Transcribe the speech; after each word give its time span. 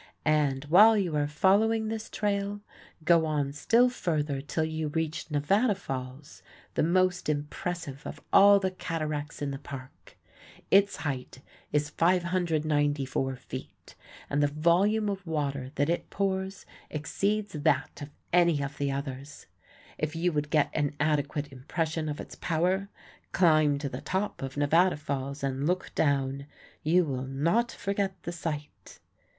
And, 0.25 0.63
while 0.63 0.97
you 0.97 1.15
are 1.15 1.27
following 1.27 1.87
this 1.87 2.09
trail, 2.09 2.61
go 3.03 3.23
on 3.27 3.53
still 3.53 3.87
further 3.87 4.41
till 4.41 4.63
you 4.63 4.87
reach 4.87 5.29
Nevada 5.29 5.75
Falls, 5.75 6.41
the 6.73 6.81
most 6.81 7.29
impressive 7.29 8.01
of 8.03 8.19
all 8.33 8.59
the 8.59 8.71
cataracts 8.71 9.43
in 9.43 9.51
the 9.51 9.59
Park. 9.59 10.17
Its 10.71 10.95
height 10.95 11.43
is 11.71 11.91
594 11.91 13.35
feet, 13.35 13.93
and 14.27 14.41
the 14.41 14.47
volume 14.47 15.07
of 15.07 15.27
water 15.27 15.69
that 15.75 15.87
it 15.87 16.09
pours 16.09 16.65
exceeds 16.89 17.51
that 17.53 18.01
of 18.01 18.09
any 18.33 18.59
of 18.63 18.79
the 18.79 18.91
others. 18.91 19.45
If 19.99 20.15
you 20.15 20.31
would 20.31 20.49
get 20.49 20.71
an 20.73 20.95
adequate 20.99 21.51
impression 21.51 22.09
of 22.09 22.19
its 22.19 22.33
power, 22.33 22.89
climb 23.33 23.77
to 23.77 23.87
the 23.87 24.01
top 24.01 24.41
of 24.41 24.57
Nevada 24.57 24.97
Falls 24.97 25.43
and 25.43 25.67
look 25.67 25.91
down. 25.93 26.47
You 26.81 27.05
will 27.05 27.27
not 27.27 27.71
forget 27.71 28.15
the 28.23 28.31
sight. 28.31 28.99